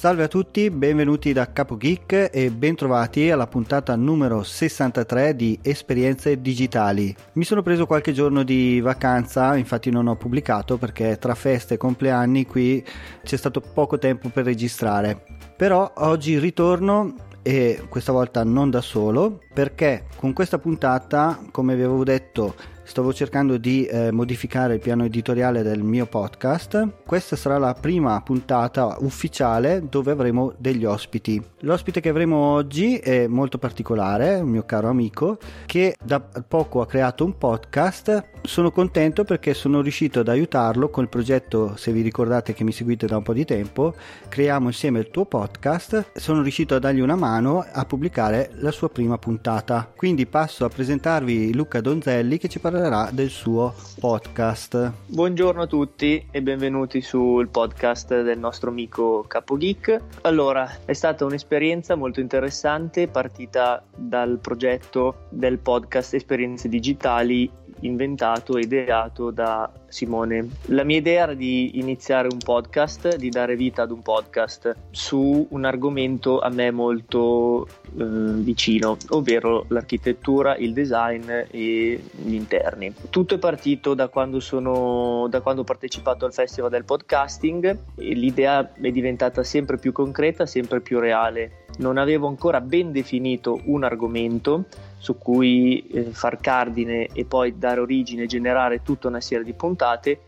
Salve 0.00 0.22
a 0.22 0.28
tutti, 0.28 0.70
benvenuti 0.70 1.34
da 1.34 1.52
Capo 1.52 1.76
Geek 1.76 2.30
e 2.32 2.50
bentrovati 2.50 3.30
alla 3.30 3.46
puntata 3.46 3.94
numero 3.96 4.42
63 4.42 5.36
di 5.36 5.58
Esperienze 5.60 6.40
Digitali. 6.40 7.14
Mi 7.34 7.44
sono 7.44 7.60
preso 7.60 7.84
qualche 7.84 8.14
giorno 8.14 8.42
di 8.42 8.80
vacanza, 8.80 9.54
infatti 9.56 9.90
non 9.90 10.06
ho 10.06 10.16
pubblicato 10.16 10.78
perché 10.78 11.18
tra 11.18 11.34
feste 11.34 11.74
e 11.74 11.76
compleanni 11.76 12.46
qui 12.46 12.82
c'è 13.22 13.36
stato 13.36 13.60
poco 13.60 13.98
tempo 13.98 14.30
per 14.30 14.46
registrare. 14.46 15.22
Però 15.54 15.92
oggi 15.96 16.38
ritorno 16.38 17.14
e 17.42 17.82
questa 17.86 18.12
volta 18.12 18.42
non 18.42 18.70
da 18.70 18.80
solo 18.80 19.40
perché 19.52 20.06
con 20.16 20.32
questa 20.32 20.58
puntata, 20.58 21.38
come 21.50 21.76
vi 21.76 21.82
avevo 21.82 22.04
detto, 22.04 22.54
stavo 22.90 23.12
cercando 23.12 23.56
di 23.56 23.86
eh, 23.86 24.10
modificare 24.10 24.74
il 24.74 24.80
piano 24.80 25.04
editoriale 25.04 25.62
del 25.62 25.80
mio 25.80 26.06
podcast. 26.06 26.88
Questa 27.06 27.36
sarà 27.36 27.56
la 27.56 27.72
prima 27.72 28.20
puntata 28.20 28.96
ufficiale 28.98 29.84
dove 29.88 30.10
avremo 30.10 30.52
degli 30.58 30.84
ospiti. 30.84 31.40
L'ospite 31.60 32.00
che 32.00 32.08
avremo 32.08 32.36
oggi 32.38 32.96
è 32.96 33.28
molto 33.28 33.58
particolare, 33.58 34.40
un 34.40 34.48
mio 34.48 34.64
caro 34.64 34.88
amico, 34.88 35.38
che 35.66 35.94
da 36.02 36.18
poco 36.18 36.80
ha 36.80 36.86
creato 36.86 37.24
un 37.24 37.38
podcast. 37.38 38.24
Sono 38.42 38.72
contento 38.72 39.22
perché 39.22 39.54
sono 39.54 39.82
riuscito 39.82 40.20
ad 40.20 40.28
aiutarlo 40.28 40.88
con 40.88 41.04
il 41.04 41.10
progetto, 41.10 41.76
se 41.76 41.92
vi 41.92 42.00
ricordate 42.00 42.54
che 42.54 42.64
mi 42.64 42.72
seguite 42.72 43.06
da 43.06 43.18
un 43.18 43.22
po' 43.22 43.34
di 43.34 43.44
tempo, 43.44 43.94
creiamo 44.28 44.66
insieme 44.66 44.98
il 44.98 45.10
tuo 45.10 45.26
podcast. 45.26 46.10
Sono 46.14 46.42
riuscito 46.42 46.74
a 46.74 46.80
dargli 46.80 47.00
una 47.00 47.14
mano 47.14 47.64
a 47.70 47.84
pubblicare 47.84 48.50
la 48.54 48.72
sua 48.72 48.90
prima 48.90 49.16
puntata. 49.16 49.92
Quindi 49.94 50.26
passo 50.26 50.64
a 50.64 50.68
presentarvi 50.68 51.54
Luca 51.54 51.80
Donzelli 51.80 52.36
che 52.36 52.48
ci 52.48 52.58
parlerà 52.58 52.78
parlerà 52.80 53.10
del 53.12 53.28
suo 53.28 53.74
podcast. 53.98 54.92
Buongiorno 55.06 55.62
a 55.62 55.66
tutti 55.66 56.26
e 56.30 56.40
benvenuti 56.40 57.02
sul 57.02 57.48
podcast 57.48 58.22
del 58.22 58.38
nostro 58.38 58.70
amico 58.70 59.22
Capo 59.28 59.58
Geek. 59.58 60.00
Allora, 60.22 60.78
è 60.86 60.94
stata 60.94 61.26
un'esperienza 61.26 61.94
molto 61.94 62.20
interessante 62.20 63.06
partita 63.06 63.84
dal 63.94 64.38
progetto 64.38 65.26
del 65.28 65.58
podcast 65.58 66.14
Esperienze 66.14 66.70
Digitali 66.70 67.50
inventato 67.80 68.56
e 68.56 68.62
ideato 68.62 69.30
da 69.30 69.70
Simone. 69.90 70.48
La 70.66 70.84
mia 70.84 70.96
idea 70.96 71.24
era 71.24 71.34
di 71.34 71.78
iniziare 71.78 72.28
un 72.30 72.38
podcast, 72.38 73.16
di 73.16 73.28
dare 73.28 73.56
vita 73.56 73.82
ad 73.82 73.90
un 73.90 74.00
podcast 74.02 74.74
su 74.90 75.46
un 75.50 75.64
argomento 75.64 76.38
a 76.40 76.48
me 76.48 76.70
molto 76.70 77.66
eh, 77.66 78.04
vicino, 78.04 78.96
ovvero 79.08 79.66
l'architettura, 79.68 80.56
il 80.56 80.72
design 80.72 81.28
e 81.28 82.02
gli 82.10 82.34
interni. 82.34 82.92
Tutto 83.10 83.34
è 83.34 83.38
partito 83.38 83.94
da 83.94 84.08
quando, 84.08 84.40
sono, 84.40 85.26
da 85.28 85.40
quando 85.40 85.62
ho 85.62 85.64
partecipato 85.64 86.24
al 86.24 86.32
Festival 86.32 86.70
del 86.70 86.84
Podcasting 86.84 87.78
e 87.96 88.14
l'idea 88.14 88.72
è 88.72 88.90
diventata 88.90 89.42
sempre 89.42 89.76
più 89.76 89.92
concreta, 89.92 90.46
sempre 90.46 90.80
più 90.80 90.98
reale. 90.98 91.64
Non 91.78 91.96
avevo 91.96 92.26
ancora 92.26 92.60
ben 92.60 92.92
definito 92.92 93.60
un 93.64 93.84
argomento, 93.84 94.66
su 95.00 95.16
cui 95.16 95.86
eh, 95.92 96.02
far 96.10 96.38
cardine 96.40 97.08
e 97.12 97.24
poi 97.24 97.56
dare 97.58 97.80
origine, 97.80 98.26
generare 98.26 98.82
tutta 98.82 99.08
una 99.08 99.20
serie 99.20 99.44
di 99.44 99.54
puntate, 99.54 99.79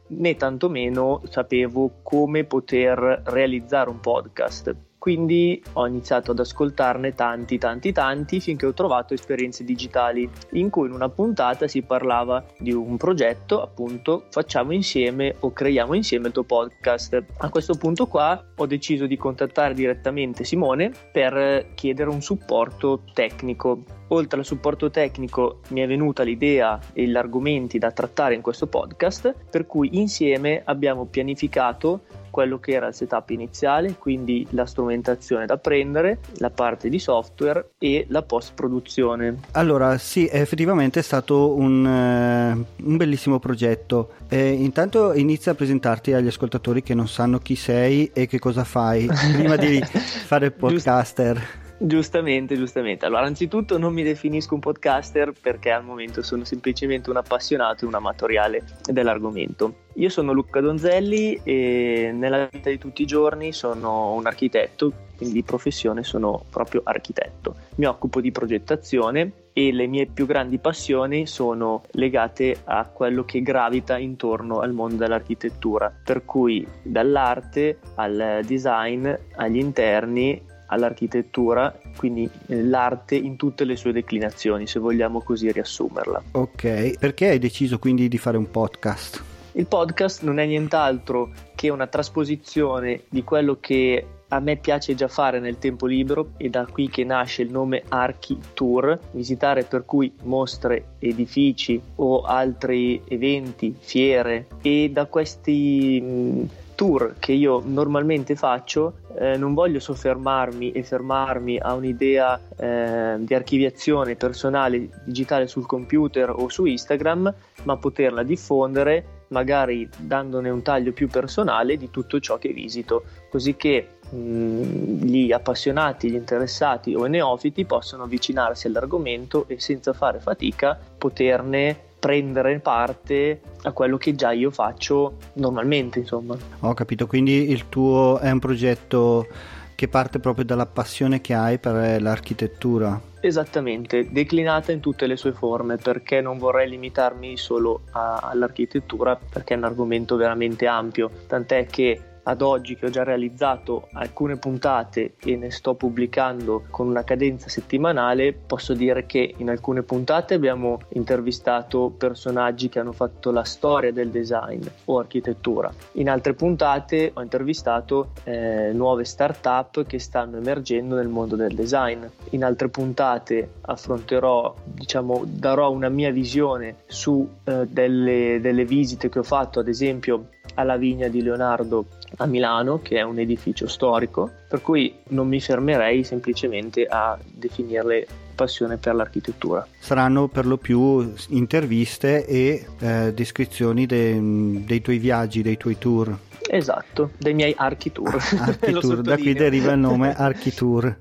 né 0.09 0.37
tantomeno 0.37 1.23
sapevo 1.29 2.01
come 2.03 2.45
poter 2.45 3.23
realizzare 3.25 3.91
un 3.91 4.01
podcast. 4.01 4.75
Quindi 5.03 5.61
ho 5.73 5.85
iniziato 5.89 6.31
ad 6.31 6.39
ascoltarne 6.39 7.13
tanti, 7.13 7.59
tanti, 7.59 7.91
tanti 7.91 8.39
finché 8.39 8.67
ho 8.67 8.73
trovato 8.73 9.15
esperienze 9.15 9.65
digitali 9.65 10.31
in 10.53 10.71
cui 10.71 10.87
in 10.87 10.93
una 10.93 11.09
puntata 11.09 11.67
si 11.67 11.83
parlava 11.83 12.45
di 12.57 12.73
un 12.73 12.97
progetto, 12.99 13.61
appunto, 13.61 14.27
facciamo 14.31 14.73
insieme 14.73 15.35
o 15.41 15.53
creiamo 15.53 15.95
insieme 15.95 16.29
il 16.29 16.33
tuo 16.33 16.45
podcast. 16.45 17.21
A 17.39 17.49
questo 17.49 17.75
punto 17.75 18.07
qua 18.07 18.45
ho 18.55 18.67
deciso 18.67 19.07
di 19.07 19.17
contattare 19.17 19.75
direttamente 19.75 20.45
Simone 20.45 20.93
per 21.11 21.73
chiedere 21.75 22.09
un 22.09 22.23
supporto 22.23 23.03
tecnico 23.13 23.83
oltre 24.13 24.41
al 24.41 24.45
supporto 24.45 24.91
tecnico 24.91 25.61
mi 25.69 25.81
è 25.81 25.87
venuta 25.87 26.23
l'idea 26.23 26.79
e 26.93 27.07
gli 27.07 27.17
argomenti 27.17 27.79
da 27.79 27.91
trattare 27.91 28.35
in 28.35 28.41
questo 28.41 28.67
podcast, 28.67 29.35
per 29.51 29.67
cui 29.67 29.99
insieme 29.99 30.63
abbiamo 30.65 31.05
pianificato 31.07 32.01
quello 32.33 32.59
che 32.59 32.73
era 32.73 32.89
il 32.89 32.95
setup 32.95 33.29
iniziale, 33.29 33.97
quindi 33.99 34.47
la 34.51 34.65
strumentazione 34.65 35.45
da 35.45 35.59
prendere, 35.59 36.19
la 36.39 36.49
parte 36.49 36.89
di 36.89 36.99
software 36.99 37.73
e 37.79 38.07
la 38.09 38.23
post 38.23 38.55
produzione. 38.55 39.41
Allora 39.53 39.99
sì, 39.99 40.27
effettivamente 40.33 41.01
è 41.01 41.03
stato 41.03 41.55
un, 41.55 41.85
uh, 41.85 42.87
un 42.87 42.97
bellissimo 42.97 43.39
progetto. 43.39 44.13
Eh, 44.29 44.49
intanto 44.49 45.13
inizia 45.13 45.53
a 45.53 45.55
presentarti 45.55 46.15
agli 46.15 46.29
ascoltatori 46.29 46.83
che 46.83 46.95
non 46.95 47.07
sanno 47.07 47.39
chi 47.39 47.55
sei 47.55 48.11
e 48.15 48.27
che 48.27 48.39
cosa 48.39 48.65
fai 48.65 49.07
prima 49.35 49.57
di 49.57 49.83
fare 49.83 50.47
il 50.47 50.53
podcaster. 50.53 51.62
Giustamente, 51.85 52.57
giustamente. 52.57 53.07
Allora, 53.07 53.27
anzitutto 53.27 53.77
non 53.77 53.93
mi 53.93 54.05
definisco 54.05 54.55
un 54.55 54.61
podcaster 54.61 55.33
perché 55.33 55.73
al 55.73 55.83
momento 55.83 56.23
sono 56.23 56.45
semplicemente 56.45 57.11
un 57.11 57.17
appassionato 57.17 57.85
e 57.85 57.89
un 57.89 57.95
amatoriale 57.95 58.63
dell'argomento. 58.85 59.75
Io 59.95 60.09
sono 60.09 60.33
Luca 60.33 60.61
Donzelli 60.61 61.41
e 61.43 62.13
nella 62.15 62.49
vita 62.49 62.71
di 62.71 62.79
tutti 62.79 63.03
i 63.03 63.07
giorni 63.07 63.53
sono 63.53 64.13
un 64.13 64.25
architetto, 64.27 64.93
quindi 65.17 65.35
di 65.35 65.43
professione 65.43 66.05
sono 66.05 66.45
proprio 66.51 66.83
architetto. 66.85 67.57
Mi 67.75 67.87
occupo 67.87 68.21
di 68.21 68.31
progettazione 68.31 69.33
e 69.53 69.73
le 69.73 69.89
mie 69.89 70.07
più 70.07 70.25
grandi 70.25 70.59
passioni 70.59 71.27
sono 71.27 71.83
legate 71.91 72.61
a 72.63 72.85
quello 72.85 73.25
che 73.25 73.43
gravita 73.43 73.99
intorno 73.99 74.61
al 74.61 74.73
mondo 74.73 74.99
dell'architettura, 74.99 75.93
per 76.05 76.25
cui 76.25 76.65
dall'arte 76.85 77.79
al 77.97 78.43
design, 78.45 79.13
agli 79.35 79.59
interni 79.59 80.51
all'architettura, 80.73 81.79
quindi 81.97 82.29
eh, 82.47 82.63
l'arte 82.63 83.15
in 83.15 83.37
tutte 83.37 83.65
le 83.65 83.77
sue 83.77 83.93
declinazioni, 83.93 84.67
se 84.67 84.79
vogliamo 84.79 85.21
così 85.23 85.53
riassumerla. 85.53 86.23
Ok, 86.33 86.99
perché 86.99 87.29
hai 87.29 87.39
deciso 87.39 87.79
quindi 87.79 88.09
di 88.09 88.19
fare 88.19 88.37
un 88.37 88.51
podcast? 88.51 89.23
Il 89.53 89.67
podcast 89.67 90.23
non 90.23 90.39
è 90.39 90.47
nient'altro 90.47 91.31
che 91.55 91.69
una 91.69 91.87
trasposizione 91.87 93.03
di 93.11 93.23
quello 93.23 93.59
che 93.61 94.07
a 94.29 94.41
me 94.41 94.57
piace 94.57 94.95
già 94.95 95.09
fare 95.09 95.41
nel 95.41 95.59
tempo 95.59 95.85
libero 95.85 96.31
e 96.39 96.49
da 96.49 96.65
qui 96.65 96.89
che 96.89 97.05
nasce 97.05 97.43
il 97.43 97.51
nome 97.51 97.83
Archi 97.89 98.39
Tour, 98.55 98.99
visitare 99.11 99.65
per 99.65 99.85
cui 99.85 100.11
mostre, 100.23 100.95
edifici 101.01 101.79
o 101.97 102.23
altri 102.23 103.03
eventi, 103.09 103.77
fiere 103.79 104.47
e 104.63 104.89
da 104.91 105.05
questi 105.05 106.01
mh, 106.01 106.49
tour 106.83 107.15
che 107.21 107.31
io 107.31 107.63
normalmente 107.65 108.35
faccio 108.35 108.95
eh, 109.17 109.37
non 109.37 109.55
voglio 109.55 109.79
soffermarmi 109.79 110.73
e 110.73 110.83
fermarmi 110.83 111.57
a 111.59 111.75
un'idea 111.75 112.41
eh, 112.57 113.15
di 113.21 113.35
archiviazione 113.35 114.17
personale 114.17 114.89
digitale 115.05 115.47
sul 115.47 115.65
computer 115.65 116.31
o 116.31 116.49
su 116.49 116.65
Instagram, 116.65 117.33
ma 117.63 117.77
poterla 117.77 118.25
diffondere 118.25 119.21
magari 119.29 119.89
dandone 119.97 120.51
un 120.51 120.61
taglio 120.63 120.93
più 120.93 121.07
personale 121.07 121.77
di 121.77 121.89
tutto 121.89 122.19
ciò 122.19 122.37
che 122.37 122.49
visito, 122.49 123.05
così 123.31 123.55
che 123.55 123.87
mm, 124.13 125.03
gli 125.03 125.31
appassionati, 125.31 126.11
gli 126.11 126.17
interessati 126.17 126.97
o 126.97 127.07
i 127.07 127.11
neofiti 127.11 127.65
possono 127.65 128.03
avvicinarsi 128.03 128.67
all'argomento 128.67 129.45
e 129.47 129.61
senza 129.61 129.93
fare 129.93 130.19
fatica 130.19 130.77
poterne 130.99 131.91
prendere 132.03 132.59
parte 132.59 133.41
a 133.63 133.71
quello 133.71 133.97
che 133.97 134.17
già 134.17 134.33
io 134.33 134.51
faccio 134.51 135.19
normalmente, 135.35 136.01
insomma. 136.01 136.37
Ho 136.59 136.75
capito, 136.75 137.07
quindi 137.07 137.49
il 137.49 137.69
tuo 137.69 138.19
è 138.19 138.29
un 138.29 138.41
progetto 138.41 139.29
che 139.77 139.87
parte 139.87 140.19
proprio 140.19 140.45
dalla 140.45 140.67
passione 140.67 141.21
che 141.21 141.33
hai 141.33 141.61
per 141.61 142.03
l'architettura. 142.03 143.01
Esattamente, 143.21 144.11
declinata 144.11 144.73
in 144.73 144.81
tutte 144.81 145.07
le 145.07 145.17
sue 145.17 145.31
forme, 145.31 145.77
perché 145.77 146.21
non 146.21 146.39
vorrei 146.39 146.69
limitarmi 146.69 147.37
solo 147.37 147.83
a, 147.93 148.17
all'architettura, 148.17 149.17
perché 149.17 149.55
è 149.55 149.57
un 149.57 149.63
argomento 149.63 150.17
veramente 150.17 150.67
ampio, 150.67 151.09
tant'è 151.29 151.67
che 151.67 152.01
ad 152.25 152.43
oggi 152.43 152.77
che 152.77 152.87
ho 152.87 152.91
già 152.91 153.03
realizzato 153.03 153.89
alcune 153.93 154.37
puntate 154.37 155.15
e 155.23 155.37
ne 155.37 155.51
sto 155.51 155.75
pubblicando 155.75 156.65
con 156.71 156.87
una 156.87 157.05
cadenza 157.05 157.49
settimanale, 157.49 158.33
posso 158.33 158.75
dire 158.75 159.07
che 159.07 159.35
in 159.39 159.51
alcune 159.51 159.83
puntate 159.83 160.35
abbiamo 160.35 160.81
intervistato 160.91 161.93
personaggi 161.97 162.69
che 162.69 162.79
hanno 162.79 162.93
fatto 162.93 163.31
la 163.31 163.45
storia 163.45 163.93
del 163.93 164.11
design 164.11 164.63
o 164.85 164.99
architettura. 164.99 165.73
In 165.93 166.09
altre 166.09 166.35
puntate 166.35 167.11
ho 167.15 167.23
intervistato 167.23 168.13
eh, 168.25 168.71
nuove 168.73 169.05
start-up 169.05 169.85
che 169.85 169.99
stanno 169.99 170.37
emergendo 170.37 170.97
nel 170.97 171.09
mondo 171.09 171.37
del 171.37 171.55
design. 171.55 172.05
In 172.31 172.45
altre 172.45 172.69
puntate 172.69 173.55
affronterò, 173.63 174.55
diciamo, 174.65 175.25
darò 175.27 175.71
una 175.71 175.89
mia 175.89 176.11
visione 176.11 176.77
su 176.87 177.29
eh, 177.45 177.67
delle, 177.69 178.39
delle 178.41 178.65
visite 178.65 179.09
che 179.09 179.19
ho 179.19 179.25
fatto, 179.25 179.61
ad 179.61 179.69
esempio 179.69 180.29
alla 180.55 180.77
vigna 180.77 181.09
di 181.09 181.23
Leonardo 181.23 181.87
a 182.17 182.27
Milano, 182.27 182.81
che 182.83 182.99
è 182.99 183.03
un 183.03 183.19
edificio 183.19 183.67
storico, 183.67 184.31
per 184.49 184.63
cui 184.63 184.95
non 185.09 185.29
mi 185.29 185.41
fermerei 185.41 186.05
semplicemente 186.05 186.87
a 186.87 187.19
definirle 187.25 188.07
passione 188.35 188.77
per 188.77 188.95
l'architettura. 188.95 189.67
Saranno 189.79 190.29
per 190.29 190.47
lo 190.47 190.57
più 190.57 191.13
interviste 191.29 192.27
e 192.27 192.67
eh, 192.79 193.13
descrizioni 193.15 193.87
de- 193.87 194.65
dei 194.65 194.81
tuoi 194.81 194.99
viaggi, 194.99 195.43
dei 195.43 195.57
tuoi 195.57 195.79
tour. 195.79 196.17
Esatto, 196.55 197.13
dei 197.17 197.33
miei 197.33 197.55
Architour. 197.57 198.15
Architour, 198.39 199.01
da 199.01 199.17
qui 199.17 199.33
deriva 199.33 199.73
il 199.73 199.79
nome 199.79 200.13
Architour. 200.15 200.95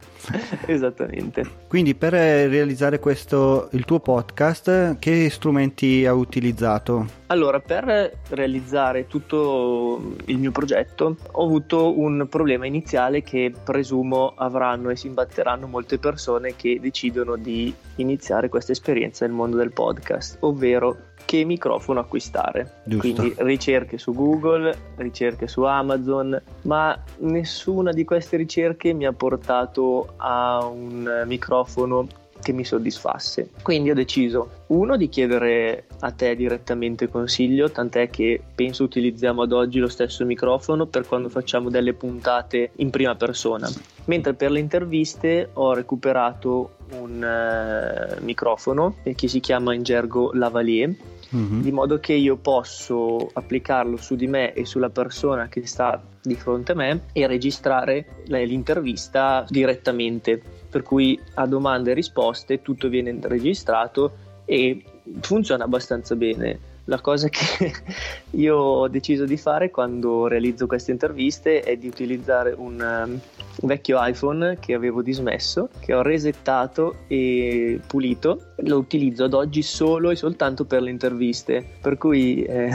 Esattamente. 0.66 1.44
Quindi 1.68 1.94
per 1.94 2.14
realizzare 2.14 3.00
questo, 3.00 3.68
il 3.74 3.84
tuo 3.84 4.00
podcast, 4.00 4.98
che 4.98 5.30
strumenti 5.30 6.06
hai 6.06 6.16
utilizzato? 6.16 7.20
Allora, 7.28 7.60
per 7.60 8.20
realizzare 8.30 9.08
tutto 9.08 10.16
il 10.26 10.38
mio 10.38 10.52
progetto 10.52 11.18
ho 11.32 11.46
avuto 11.46 12.00
un 12.00 12.28
problema 12.30 12.66
iniziale 12.66 13.22
che 13.22 13.54
presumo 13.62 14.34
avranno 14.38 14.90
e 14.90 14.96
si 14.96 15.08
imbatteranno 15.08 15.68
molte 15.68 15.98
persone 15.98 16.56
che 16.56 16.80
decidono 16.80 17.36
di 17.36 17.74
iniziare 17.96 18.48
questa 18.48 18.72
esperienza 18.72 19.26
nel 19.26 19.36
mondo 19.36 19.58
del 19.58 19.74
podcast, 19.74 20.38
ovvero 20.42 21.11
che 21.26 21.44
microfono 21.44 22.00
acquistare. 22.00 22.82
Giusto. 22.84 23.14
Quindi 23.14 23.36
ricerche 23.38 23.98
su 23.98 24.14
Google, 24.14 24.76
ricerche 24.98 25.48
su 25.48 25.64
Amazon, 25.64 26.40
ma 26.64 26.98
nessuna 27.20 27.92
di 27.92 28.04
queste 28.04 28.38
ricerche 28.38 28.94
mi 28.94 29.06
ha 29.06 29.14
portato 29.14 30.14
a 30.18 30.66
un 30.66 31.24
microfono 31.26 32.08
che 32.42 32.52
mi 32.52 32.66
soddisfasse. 32.66 33.52
Quindi 33.62 33.92
ho 33.92 33.94
deciso, 33.94 34.50
uno, 34.68 34.98
di 34.98 35.08
chiedere 35.08 35.86
a 36.00 36.12
te 36.12 36.36
direttamente 36.36 37.08
consiglio, 37.08 37.70
tant'è 37.70 38.10
che 38.10 38.42
penso 38.54 38.84
utilizziamo 38.84 39.44
ad 39.44 39.52
oggi 39.52 39.80
lo 39.80 39.88
stesso 39.88 40.26
microfono 40.26 40.88
per 40.88 41.08
quando 41.08 41.30
facciamo 41.30 41.70
delle 41.70 41.94
puntate 41.94 42.72
in 42.78 42.90
prima 42.90 43.16
persona. 43.16 43.70
Mentre 44.06 44.34
per 44.34 44.52
le 44.52 44.60
interviste 44.60 45.50
ho 45.54 45.74
recuperato 45.74 46.78
un 47.00 47.22
uh, 47.22 48.24
microfono 48.24 48.96
che 49.16 49.28
si 49.28 49.40
chiama 49.40 49.74
in 49.74 49.84
gergo 49.84 50.32
lavalier 50.34 50.94
Mm-hmm. 51.34 51.62
di 51.62 51.72
modo 51.72 52.00
che 52.00 52.12
io 52.12 52.36
posso 52.36 53.30
applicarlo 53.32 53.96
su 53.96 54.16
di 54.16 54.28
me 54.28 54.54
e 54.54 54.66
sulla 54.66 54.90
persona 54.90 55.48
che 55.48 55.66
sta 55.66 56.02
di 56.22 56.36
fronte 56.36 56.74
a 56.74 56.76
me 56.76 57.04
e 57.14 57.26
registrare 57.26 58.24
l'intervista 58.26 59.46
direttamente. 59.48 60.42
Per 60.70 60.84
cui 60.84 61.20
a 61.36 61.46
domande 61.48 61.92
e 61.92 61.94
risposte 61.94 62.62
tutto 62.62 62.90
viene 62.90 63.18
registrato 63.22 64.12
e 64.46 64.84
funziona 65.22 65.64
abbastanza 65.64 66.16
bene. 66.16 66.60
La 66.86 67.00
cosa 67.00 67.30
che 67.30 67.72
io 68.32 68.56
ho 68.58 68.88
deciso 68.88 69.26
di 69.26 69.38
fare 69.38 69.70
quando 69.70 70.28
realizzo 70.28 70.68
queste 70.68 70.92
interviste 70.92 71.62
è 71.62 71.78
di 71.78 71.88
utilizzare 71.88 72.54
un, 72.58 72.80
um, 73.06 73.20
vecchio 73.62 73.98
iPhone 74.02 74.58
che 74.60 74.74
avevo 74.74 75.02
dismesso, 75.02 75.70
che 75.80 75.94
ho 75.94 76.02
resettato 76.02 77.00
e 77.08 77.80
pulito. 77.86 78.54
Lo 78.64 78.78
utilizzo 78.78 79.26
ad 79.26 79.34
oggi 79.34 79.62
solo 79.62 80.10
e 80.10 80.16
soltanto 80.16 80.66
per 80.66 80.82
le 80.82 80.90
interviste, 80.90 81.66
per 81.82 81.98
cui 81.98 82.44
eh, 82.44 82.70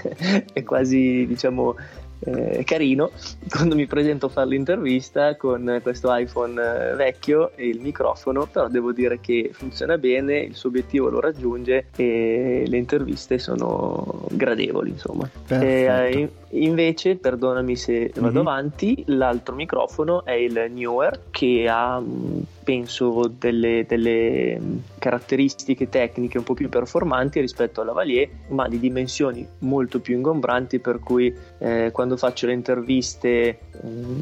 è 0.52 0.62
quasi 0.62 1.26
diciamo 1.26 1.76
eh, 2.20 2.62
carino 2.64 3.10
quando 3.48 3.74
mi 3.74 3.86
presento 3.86 4.26
a 4.26 4.28
fare 4.28 4.48
l'intervista 4.48 5.36
con 5.36 5.80
questo 5.82 6.14
iPhone 6.14 6.60
eh, 6.60 6.94
vecchio 6.94 7.52
e 7.56 7.68
il 7.68 7.80
microfono, 7.80 8.46
però 8.46 8.68
devo 8.68 8.92
dire 8.92 9.20
che 9.20 9.50
funziona 9.52 9.98
bene, 9.98 10.40
il 10.40 10.54
suo 10.54 10.68
obiettivo 10.68 11.08
lo 11.08 11.20
raggiunge 11.20 11.86
e 11.96 12.64
le 12.66 12.76
interviste 12.76 13.38
sono 13.38 14.26
gradevoli, 14.30 14.90
insomma. 14.90 15.28
Eh, 15.48 16.28
invece, 16.50 17.16
perdonami 17.16 17.76
se 17.76 18.10
vado 18.14 18.38
mm-hmm. 18.38 18.46
avanti, 18.46 19.02
l'altro 19.06 19.54
microfono 19.54 20.24
è 20.24 20.32
il 20.32 20.66
Newer 20.70 21.26
che 21.30 21.66
ha 21.68 22.00
mm, 22.00 22.40
penso 22.64 23.30
delle, 23.38 23.84
delle, 23.86 24.58
mm, 24.58 24.76
caratteristiche 24.98 25.88
tecniche 25.88 26.38
un 26.38 26.44
po' 26.44 26.54
più 26.54 26.68
performanti 26.68 27.40
rispetto 27.40 27.80
alla 27.80 27.92
Valier, 27.92 28.28
ma 28.48 28.68
di 28.68 28.78
dimensioni 28.78 29.46
molto 29.58 30.00
più 30.00 30.16
ingombranti, 30.16 30.78
per 30.80 30.98
cui 31.00 31.34
eh, 31.58 31.90
quando 31.92 32.16
faccio 32.16 32.46
le 32.46 32.52
interviste 32.54 33.30
eh, 33.30 33.58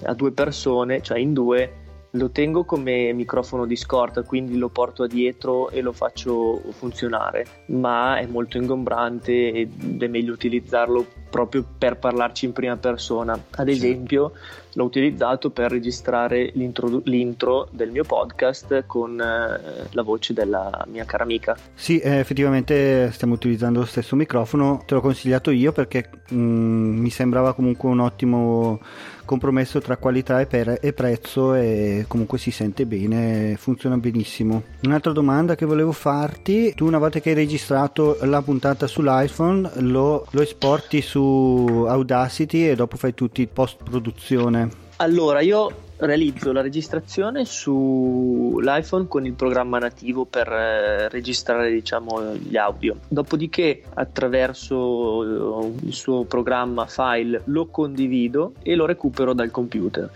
a 0.03 0.15
due 0.15 0.33
persone, 0.33 1.03
cioè 1.03 1.19
in 1.19 1.33
due, 1.33 1.87
lo 2.13 2.31
tengo 2.31 2.65
come 2.65 3.13
microfono 3.13 3.67
di 3.67 3.77
scorta, 3.77 4.23
quindi 4.23 4.57
lo 4.57 4.69
porto 4.69 5.07
dietro 5.07 5.69
e 5.69 5.83
lo 5.83 5.93
faccio 5.93 6.61
funzionare, 6.71 7.47
ma 7.67 8.19
è 8.19 8.27
molto 8.27 8.57
ingombrante 8.57 9.53
ed 9.53 10.03
è 10.03 10.07
meglio 10.07 10.33
utilizzarlo 10.33 11.07
proprio 11.29 11.65
per 11.77 11.97
parlarci 11.99 12.47
in 12.47 12.53
prima 12.53 12.77
persona. 12.77 13.39
Ad 13.51 13.69
esempio, 13.69 14.33
l'ho 14.79 14.85
utilizzato 14.85 15.51
per 15.51 15.71
registrare 15.71 16.51
l'intro, 16.55 17.01
l'intro 17.05 17.69
del 17.73 17.91
mio 17.91 18.05
podcast 18.05 18.85
con 18.87 19.21
eh, 19.21 19.89
la 19.91 20.03
voce 20.03 20.33
della 20.33 20.85
mia 20.89 21.05
cara 21.05 21.25
amica. 21.25 21.57
Sì, 21.75 21.99
eh, 21.99 22.19
effettivamente 22.19 23.11
stiamo 23.13 23.35
utilizzando 23.35 23.81
lo 23.81 23.87
stesso 23.87 24.15
microfono, 24.15 24.83
te 24.87 24.95
l'ho 24.95 25.01
consigliato 25.01 25.51
io 25.51 25.73
perché 25.73 26.09
mh, 26.29 26.37
mm, 26.37 26.99
mi 26.99 27.11
sembrava 27.11 27.55
comunque 27.55 27.89
un 27.89 28.01
ottimo 28.01 28.81
compromesso 29.29 29.79
tra 29.81 29.99
qualità 29.99 30.41
e, 30.41 30.47
per- 30.47 30.79
e, 30.81 30.95
prezzo 30.95 31.53
e 31.53 32.07
comunque 32.09 32.39
si 32.39 32.51
sente 32.51 32.87
bene, 32.87 33.57
funziona 33.59 33.99
benissimo. 33.99 34.63
Un'altra 34.85 35.13
domanda 35.13 35.55
che 35.55 35.67
volevo 35.67 35.93
farti, 35.93 36.73
tu 36.75 36.87
una 36.87 36.97
volta 36.97 37.21
che 37.21 37.29
hai 37.29 37.35
registrato 37.35 38.17
la 38.23 38.41
puntata 38.41 38.87
sull'iPhone 38.87 39.71
lo, 39.83 40.27
lo 40.31 40.41
esporti 40.41 41.03
su 41.03 41.18
Audacity 41.21 42.69
e 42.69 42.75
dopo 42.75 42.97
fai 42.97 43.15
tutti 43.15 43.47
post 43.47 43.83
produzione? 43.83 44.87
Allora, 44.97 45.41
io 45.41 45.87
realizzo 45.99 46.53
la 46.53 46.61
registrazione 46.61 47.45
sull'iPhone 47.45 49.09
con 49.09 49.27
il 49.27 49.33
programma 49.33 49.79
nativo 49.79 50.25
per 50.25 50.49
eh, 50.49 51.09
registrare 51.09 51.73
diciamo 51.73 52.35
gli 52.35 52.57
audio 52.57 52.99
dopodiché 53.09 53.83
attraverso 53.95 55.65
eh, 55.65 55.87
il 55.87 55.93
suo 55.93 56.25
programma 56.25 56.87
file 56.87 57.43
lo 57.47 57.67
condivido 57.67 58.53
e 58.63 58.77
lo 58.77 58.87
recupero 58.87 59.33
dal 59.33 59.51
computer 59.51 60.09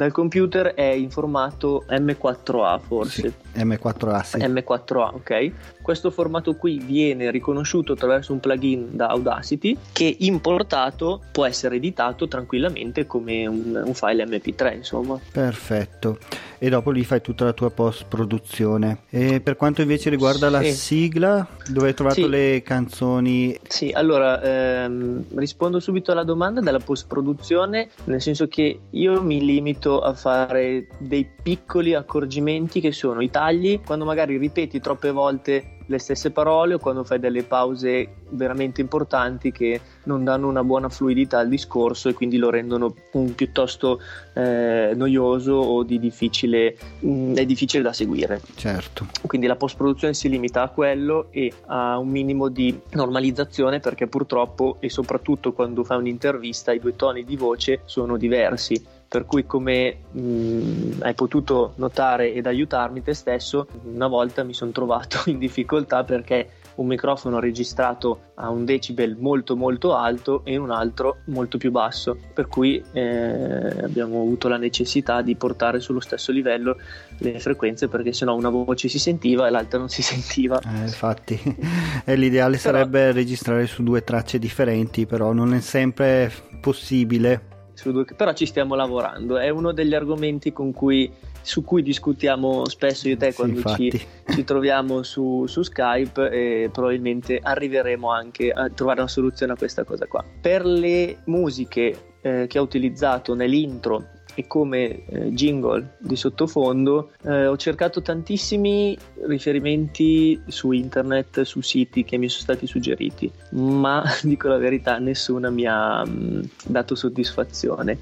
dal 0.00 0.12
computer 0.12 0.68
è 0.68 0.92
in 0.92 1.10
formato 1.10 1.84
M4A 1.86 2.80
forse. 2.80 3.34
Sì, 3.52 3.60
M4A, 3.60 4.22
sì. 4.22 4.38
M4A, 4.38 5.14
ok. 5.14 5.52
Questo 5.82 6.10
formato 6.10 6.56
qui 6.56 6.78
viene 6.78 7.30
riconosciuto 7.30 7.92
attraverso 7.92 8.32
un 8.32 8.40
plugin 8.40 8.96
da 8.96 9.08
Audacity 9.08 9.76
che 9.92 10.16
importato 10.20 11.20
può 11.30 11.44
essere 11.44 11.76
editato 11.76 12.28
tranquillamente 12.28 13.06
come 13.06 13.46
un, 13.46 13.82
un 13.84 13.92
file 13.92 14.24
MP3, 14.24 14.76
insomma. 14.76 15.20
Perfetto. 15.30 16.16
E 16.62 16.68
dopo 16.68 16.90
lì 16.90 17.04
fai 17.04 17.22
tutta 17.22 17.44
la 17.44 17.52
tua 17.52 17.70
post 17.70 18.04
produzione. 18.06 19.04
E 19.08 19.40
per 19.40 19.56
quanto 19.56 19.80
invece 19.80 20.10
riguarda 20.10 20.46
sì. 20.46 20.52
la 20.52 20.62
sigla, 20.62 21.46
dove 21.68 21.88
hai 21.88 21.94
trovato 21.94 22.22
sì. 22.22 22.28
le 22.28 22.62
canzoni? 22.62 23.58
Sì, 23.66 23.90
allora 23.90 24.42
ehm, 24.42 25.24
rispondo 25.36 25.80
subito 25.80 26.12
alla 26.12 26.24
domanda 26.24 26.60
della 26.60 26.78
post 26.78 27.06
produzione, 27.06 27.88
nel 28.04 28.20
senso 28.20 28.46
che 28.46 28.80
io 28.90 29.22
mi 29.22 29.42
limito 29.42 29.89
riuscito 29.90 30.00
a 30.00 30.14
fare 30.14 30.86
dei 30.98 31.28
piccoli 31.42 31.94
accorgimenti 31.94 32.80
che 32.80 32.92
sono 32.92 33.20
i 33.20 33.30
tagli, 33.30 33.80
quando 33.84 34.04
magari 34.04 34.36
ripeti 34.36 34.78
troppe 34.78 35.10
volte 35.10 35.78
le 35.86 35.98
stesse 35.98 36.30
parole 36.30 36.74
o 36.74 36.78
quando 36.78 37.02
fai 37.02 37.18
delle 37.18 37.42
pause 37.42 38.14
veramente 38.30 38.80
importanti 38.80 39.50
che 39.50 39.80
non 40.04 40.22
danno 40.22 40.46
una 40.46 40.62
buona 40.62 40.88
fluidità 40.88 41.40
al 41.40 41.48
discorso 41.48 42.08
e 42.08 42.14
quindi 42.14 42.36
lo 42.36 42.48
rendono 42.48 42.94
un 43.14 43.34
piuttosto 43.34 43.98
eh, 44.34 44.92
noioso 44.94 45.54
o 45.54 45.82
di 45.82 45.98
difficile, 45.98 46.76
mh, 47.00 47.10
mm, 47.10 47.34
è 47.34 47.44
difficile 47.44 47.82
da 47.82 47.92
seguire. 47.92 48.40
Certo. 48.54 49.08
Quindi 49.26 49.48
la 49.48 49.56
post 49.56 49.76
produzione 49.76 50.14
si 50.14 50.28
limita 50.28 50.62
a 50.62 50.68
quello 50.68 51.26
e 51.30 51.52
a 51.66 51.98
un 51.98 52.08
minimo 52.08 52.48
di 52.48 52.78
normalizzazione 52.92 53.80
perché 53.80 54.06
purtroppo 54.06 54.76
e 54.78 54.88
soprattutto 54.88 55.52
quando 55.52 55.82
fai 55.82 55.98
un'intervista 55.98 56.70
i 56.70 56.78
due 56.78 56.94
toni 56.94 57.24
di 57.24 57.34
voce 57.34 57.80
sono 57.84 58.16
diversi 58.16 58.98
per 59.10 59.26
cui 59.26 59.44
come 59.44 59.96
mh, 60.12 60.20
mm, 60.20 60.92
hai 61.00 61.14
potuto 61.14 61.72
notare 61.78 62.32
ed 62.32 62.46
aiutarmi 62.46 63.02
te 63.02 63.12
stesso, 63.12 63.66
una 63.82 64.06
volta 64.06 64.44
mi 64.44 64.54
sono 64.54 64.70
trovato 64.70 65.22
in 65.28 65.38
difficoltà 65.38 66.04
perché 66.04 66.50
un 66.76 66.86
microfono 66.86 67.40
registrato 67.40 68.30
a 68.34 68.50
un 68.50 68.64
decibel 68.64 69.16
molto 69.18 69.56
molto 69.56 69.96
alto 69.96 70.42
e 70.44 70.56
un 70.56 70.70
altro 70.70 71.18
molto 71.26 71.58
più 71.58 71.72
basso, 71.72 72.16
per 72.32 72.46
cui 72.46 72.80
eh, 72.92 73.82
abbiamo 73.82 74.20
avuto 74.20 74.46
la 74.46 74.56
necessità 74.56 75.22
di 75.22 75.34
portare 75.34 75.80
sullo 75.80 75.98
stesso 75.98 76.30
livello 76.30 76.76
le 77.18 77.40
frequenze 77.40 77.88
perché 77.88 78.12
sennò 78.12 78.36
una 78.36 78.48
voce 78.48 78.88
si 78.88 79.00
sentiva 79.00 79.48
e 79.48 79.50
l'altra 79.50 79.80
non 79.80 79.88
si 79.88 80.02
sentiva. 80.02 80.60
Eh, 80.60 80.82
infatti, 80.82 81.36
l'ideale 82.06 82.58
però, 82.58 82.76
sarebbe 82.76 83.10
registrare 83.10 83.66
su 83.66 83.82
due 83.82 84.04
tracce 84.04 84.38
differenti, 84.38 85.04
però 85.04 85.32
non 85.32 85.52
è 85.52 85.60
sempre 85.60 86.32
possibile. 86.60 87.58
Due, 87.88 88.04
però 88.04 88.32
ci 88.32 88.46
stiamo 88.46 88.74
lavorando, 88.74 89.38
è 89.38 89.48
uno 89.48 89.72
degli 89.72 89.94
argomenti 89.94 90.52
cui, 90.72 91.10
su 91.40 91.64
cui 91.64 91.82
discutiamo 91.82 92.68
spesso 92.68 93.08
io 93.08 93.14
e 93.14 93.16
te 93.16 93.32
quando 93.32 93.66
sì, 93.68 93.90
ci, 93.90 94.06
ci, 94.28 94.44
troviamo 94.44 95.02
su, 95.02 95.46
su, 95.46 95.62
Skype 95.62 96.30
e 96.30 96.70
probabilmente 96.70 97.38
arriveremo 97.42 98.10
anche 98.10 98.50
a 98.50 98.68
trovare 98.68 99.00
una 99.00 99.08
soluzione 99.08 99.52
a 99.52 99.56
questa 99.56 99.84
cosa 99.84 100.06
qua. 100.06 100.24
Per 100.40 100.64
le 100.66 101.20
musiche 101.24 102.09
eh, 102.22 102.46
che 102.48 102.58
ho 102.58 102.62
utilizzato 102.62 103.34
nell'intro 103.34 104.18
e 104.34 104.46
come 104.46 105.04
eh, 105.06 105.30
jingle 105.30 105.96
di 105.98 106.16
sottofondo 106.16 107.10
eh, 107.22 107.46
ho 107.46 107.56
cercato 107.56 108.00
tantissimi 108.02 108.96
riferimenti 109.26 110.40
su 110.46 110.72
internet, 110.72 111.42
su 111.42 111.60
siti 111.60 112.04
che 112.04 112.16
mi 112.16 112.28
sono 112.28 112.42
stati 112.42 112.66
suggeriti, 112.66 113.30
ma 113.50 114.02
dico 114.22 114.48
la 114.48 114.56
verità, 114.56 114.98
nessuna 114.98 115.50
mi 115.50 115.66
ha 115.66 116.04
mh, 116.04 116.10
mm, 116.10 116.40
dato 116.66 116.94
soddisfazione. 116.94 117.98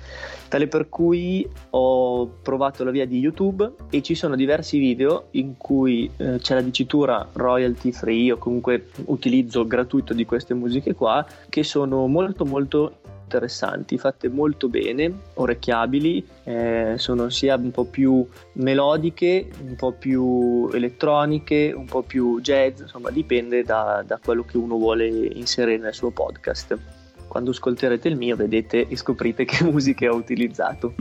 Tale 0.49 0.67
per 0.67 0.89
cui 0.89 1.47
ho 1.71 2.27
provato 2.27 2.83
la 2.83 2.91
via 2.91 3.05
di 3.05 3.19
YouTube 3.19 3.71
e 3.91 4.01
ci 4.01 4.15
sono 4.15 4.35
diversi 4.35 4.79
video 4.79 5.27
in 5.33 5.59
cui 5.59 6.11
eh, 6.17 6.39
c'è 6.39 6.55
la 6.55 6.63
dicitura 6.63 7.29
royalty 7.33 7.93
free 7.93 8.33
o 8.33 8.39
comunque 8.39 8.89
utilizzo 9.07 9.67
gratuito 9.67 10.15
di 10.15 10.25
queste 10.25 10.55
musiche 10.55 10.95
qua 10.95 11.27
che 11.51 11.63
sono 11.65 12.07
molto 12.07 12.47
molto 12.47 13.01
interessanti, 13.29 13.99
fatte 13.99 14.29
molto 14.29 14.69
bene, 14.69 15.13
orecchiabili, 15.35 16.27
eh, 16.45 16.95
sono 16.97 17.29
sia 17.29 17.57
un 17.57 17.71
po' 17.71 17.85
più 17.85 18.27
melodiche, 18.55 19.51
un 19.63 19.77
po' 19.77 19.93
più 19.93 20.69
elettroniche, 20.73 21.73
un 21.77 21.85
po' 21.85 22.03
più 22.03 22.41
jazz, 22.41 22.81
insomma 22.81 23.11
dipende 23.11 23.63
da, 23.63 24.03
da 24.07 24.19
quello 24.23 24.45
che 24.45 24.57
uno 24.57 24.77
vuole 24.77 25.07
inserire 25.07 25.77
nel 25.77 25.95
suo 25.95 26.11
podcast 26.11 26.98
quando 27.39 27.51
ascolterete 27.53 28.09
il 28.09 28.17
mio 28.17 28.35
vedete 28.35 28.89
e 28.89 28.97
scoprite 28.97 29.45
che 29.45 29.63
musiche 29.63 30.09
ho 30.09 30.17
utilizzato. 30.17 30.95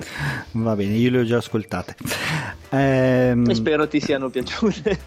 Va 0.52 0.76
bene, 0.76 0.94
io 0.94 1.10
le 1.10 1.20
ho 1.20 1.24
già 1.24 1.38
ascoltate. 1.38 1.96
Ehm... 2.70 3.50
E 3.50 3.56
spero 3.56 3.88
ti 3.88 4.00
siano 4.00 4.30
piaciute. 4.30 5.00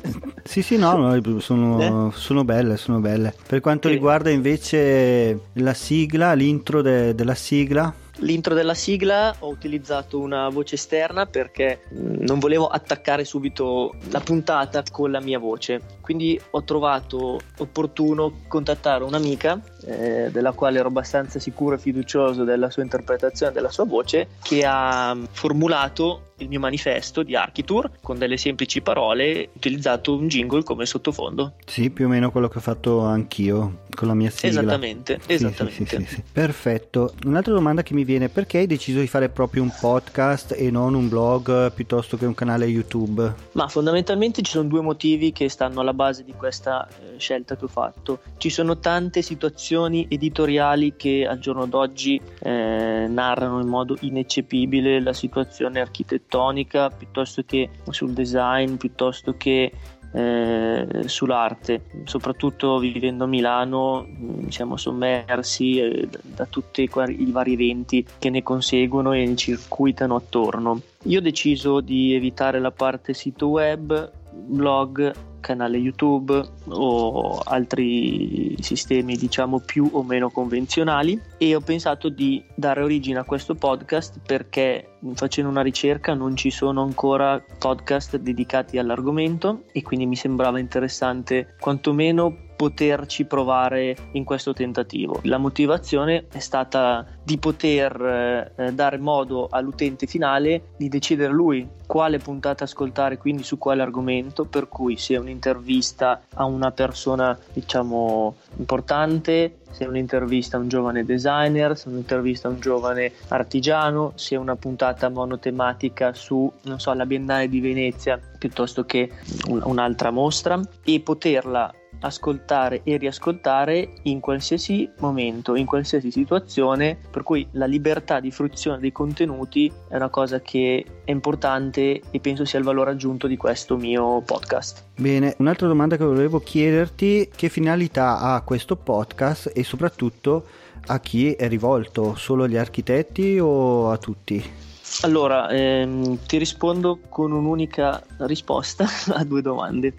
sì, 0.42 0.60
sì, 0.62 0.76
no, 0.76 0.96
no 0.96 1.38
sono, 1.38 2.08
eh? 2.08 2.12
sono, 2.16 2.42
belle, 2.42 2.76
sono 2.76 2.98
belle. 2.98 3.32
Per 3.46 3.60
quanto 3.60 3.86
sì. 3.86 3.94
riguarda 3.94 4.30
invece 4.30 5.38
la 5.52 5.74
sigla, 5.74 6.32
l'intro 6.32 6.82
de- 6.82 7.14
della 7.14 7.34
sigla, 7.34 7.94
L'intro 8.22 8.54
della 8.54 8.74
sigla 8.74 9.34
ho 9.38 9.48
utilizzato 9.48 10.18
una 10.18 10.48
voce 10.50 10.74
esterna 10.74 11.24
perché 11.24 11.80
mm, 11.94 12.16
non 12.20 12.38
volevo 12.38 12.66
attaccare 12.66 13.24
subito 13.24 13.94
la 14.10 14.20
puntata 14.20 14.82
con 14.90 15.10
la 15.10 15.20
mia 15.20 15.38
voce, 15.38 15.80
quindi 16.02 16.38
ho 16.50 16.62
trovato 16.62 17.40
opportuno 17.58 18.40
contattare 18.46 19.04
un'amica 19.04 19.58
eh, 19.84 20.30
della 20.30 20.52
quale 20.52 20.78
ero 20.78 20.88
abbastanza 20.88 21.38
sicuro 21.38 21.74
e 21.74 21.78
fiducioso 21.78 22.44
della 22.44 22.70
sua 22.70 22.82
interpretazione 22.82 23.52
della 23.52 23.70
sua 23.70 23.84
voce 23.84 24.28
che 24.42 24.64
ha 24.66 25.16
formulato 25.30 26.28
il 26.40 26.48
mio 26.48 26.60
manifesto 26.60 27.22
di 27.22 27.36
Architour 27.36 27.90
con 28.00 28.18
delle 28.18 28.38
semplici 28.38 28.80
parole, 28.80 29.50
utilizzato 29.52 30.16
un 30.16 30.26
jingle 30.26 30.62
come 30.62 30.86
sottofondo. 30.86 31.54
Sì, 31.66 31.90
più 31.90 32.06
o 32.06 32.08
meno 32.08 32.30
quello 32.30 32.48
che 32.48 32.58
ho 32.58 32.62
fatto 32.62 33.00
anch'io 33.00 33.80
con 33.94 34.08
la 34.08 34.14
mia 34.14 34.30
sigla. 34.30 34.60
Esattamente, 34.60 35.20
sì, 35.22 35.32
esattamente. 35.34 35.98
Sì, 35.98 36.06
sì, 36.06 36.22
Perfetto. 36.32 37.12
Un'altra 37.26 37.52
domanda 37.52 37.82
che 37.82 37.92
mi 37.92 38.04
viene, 38.04 38.30
perché 38.30 38.58
hai 38.58 38.66
deciso 38.66 39.00
di 39.00 39.06
fare 39.06 39.28
proprio 39.28 39.62
un 39.62 39.72
podcast 39.78 40.54
e 40.56 40.70
non 40.70 40.94
un 40.94 41.10
blog 41.10 41.72
piuttosto 41.72 42.16
che 42.16 42.24
un 42.24 42.34
canale 42.34 42.64
YouTube? 42.64 43.34
Ma 43.52 43.68
fondamentalmente 43.68 44.40
ci 44.40 44.52
sono 44.52 44.68
due 44.68 44.80
motivi 44.80 45.32
che 45.32 45.50
stanno 45.50 45.80
alla 45.80 45.92
base 45.92 46.24
di 46.24 46.32
questa 46.32 46.88
eh, 46.88 47.18
scelta 47.18 47.54
che 47.56 47.64
ho 47.64 47.68
fatto. 47.68 48.20
Ci 48.38 48.48
sono 48.48 48.78
tante 48.78 49.20
situazioni 49.20 49.69
editoriali 50.08 50.94
che 50.96 51.26
al 51.26 51.38
giorno 51.38 51.66
d'oggi 51.66 52.20
eh, 52.40 53.06
narrano 53.08 53.60
in 53.60 53.68
modo 53.68 53.96
ineccepibile 54.00 55.00
la 55.00 55.12
situazione 55.12 55.80
architettonica 55.80 55.98
architettonica 56.10 56.90
piuttosto 56.90 57.42
che 57.44 57.70
sul 57.90 58.12
design, 58.12 58.76
piuttosto 58.76 59.34
che 59.36 59.72
eh, 60.12 60.86
sull'arte. 61.06 61.82
Soprattutto 62.04 62.78
vivendo 62.78 63.24
a 63.24 63.26
Milano 63.28 64.06
mm, 64.06 64.48
siamo 64.48 64.76
sommersi 64.76 65.78
eh, 65.78 66.08
da 66.22 66.46
tutti 66.46 66.82
i 66.82 67.30
vari 67.30 67.52
eventi 67.52 68.04
che 68.18 68.30
ne 68.30 68.42
conseguono 68.42 69.12
e 69.12 69.24
ne 69.24 69.36
circuitano 69.36 70.16
attorno. 70.16 70.80
Io 71.04 71.18
ho 71.18 71.22
deciso 71.22 71.80
di 71.80 72.14
evitare 72.14 72.58
la 72.58 72.72
parte 72.72 73.14
sito 73.14 73.48
web, 73.48 74.10
blog 74.32 75.28
canale 75.40 75.78
YouTube 75.78 76.42
o 76.68 77.38
altri 77.44 78.56
sistemi 78.60 79.16
diciamo 79.16 79.60
più 79.60 79.88
o 79.92 80.02
meno 80.02 80.30
convenzionali. 80.30 81.20
E 81.38 81.54
ho 81.54 81.60
pensato 81.60 82.08
di 82.08 82.44
dare 82.54 82.82
origine 82.82 83.18
a 83.18 83.24
questo 83.24 83.54
podcast 83.54 84.20
perché 84.24 84.96
facendo 85.14 85.50
una 85.50 85.62
ricerca 85.62 86.14
non 86.14 86.36
ci 86.36 86.50
sono 86.50 86.82
ancora 86.82 87.42
podcast 87.58 88.16
dedicati 88.18 88.78
all'argomento 88.78 89.64
e 89.72 89.82
quindi 89.82 90.06
mi 90.06 90.16
sembrava 90.16 90.58
interessante 90.58 91.54
quantomeno 91.58 92.48
poterci 92.60 93.24
provare 93.24 93.96
in 94.12 94.24
questo 94.24 94.52
tentativo. 94.52 95.20
La 95.22 95.38
motivazione 95.38 96.26
è 96.30 96.40
stata 96.40 97.06
di 97.22 97.38
poter 97.38 98.52
eh, 98.54 98.72
dare 98.74 98.98
modo 98.98 99.48
all'utente 99.50 100.06
finale 100.06 100.74
di 100.76 100.90
decidere 100.90 101.32
lui 101.32 101.66
quale 101.86 102.18
puntata 102.18 102.64
ascoltare, 102.64 103.16
quindi 103.16 103.44
su 103.44 103.56
quale 103.56 103.80
argomento, 103.80 104.44
per 104.44 104.68
cui 104.68 104.98
se 104.98 105.14
è 105.14 105.18
un'intervista 105.18 106.20
a 106.34 106.44
una 106.44 106.70
persona 106.70 107.36
diciamo 107.50 108.36
importante, 108.58 109.60
se 109.70 109.86
è 109.86 109.88
un'intervista 109.88 110.58
a 110.58 110.60
un 110.60 110.68
giovane 110.68 111.02
designer, 111.02 111.78
se 111.78 111.88
è 111.88 111.92
un'intervista 111.92 112.48
a 112.48 112.50
un 112.50 112.60
giovane 112.60 113.10
artigiano, 113.28 114.12
se 114.16 114.34
è 114.34 114.38
una 114.38 114.56
puntata 114.56 115.08
monotematica 115.08 116.12
su, 116.12 116.52
non 116.64 116.78
so, 116.78 116.92
la 116.92 117.06
Biennale 117.06 117.48
di 117.48 117.60
Venezia 117.60 118.20
piuttosto 118.38 118.84
che 118.84 119.10
un'altra 119.48 120.10
mostra 120.10 120.60
e 120.84 121.00
poterla 121.00 121.72
ascoltare 122.00 122.80
e 122.84 122.96
riascoltare 122.96 123.94
in 124.04 124.20
qualsiasi 124.20 124.90
momento, 124.98 125.54
in 125.54 125.66
qualsiasi 125.66 126.10
situazione, 126.10 126.98
per 127.10 127.22
cui 127.22 127.46
la 127.52 127.66
libertà 127.66 128.20
di 128.20 128.30
fruizione 128.30 128.78
dei 128.78 128.92
contenuti 128.92 129.70
è 129.88 129.96
una 129.96 130.08
cosa 130.08 130.40
che 130.40 130.84
è 131.04 131.10
importante 131.10 132.00
e 132.10 132.20
penso 132.20 132.44
sia 132.44 132.58
il 132.58 132.64
valore 132.64 132.90
aggiunto 132.90 133.26
di 133.26 133.36
questo 133.36 133.76
mio 133.76 134.22
podcast. 134.22 134.84
Bene, 134.96 135.34
un'altra 135.38 135.66
domanda 135.66 135.96
che 135.96 136.04
volevo 136.04 136.40
chiederti, 136.40 137.30
che 137.34 137.48
finalità 137.48 138.18
ha 138.18 138.40
questo 138.42 138.76
podcast 138.76 139.52
e 139.54 139.64
soprattutto 139.64 140.44
a 140.86 140.98
chi 141.00 141.32
è 141.32 141.48
rivolto, 141.48 142.14
solo 142.16 142.44
agli 142.44 142.56
architetti 142.56 143.38
o 143.38 143.90
a 143.90 143.98
tutti? 143.98 144.69
Allora, 145.02 145.48
ehm, 145.48 146.18
ti 146.26 146.36
rispondo 146.36 146.98
con 147.08 147.32
un'unica 147.32 148.02
risposta 148.18 148.86
a 149.14 149.24
due 149.24 149.40
domande. 149.40 149.94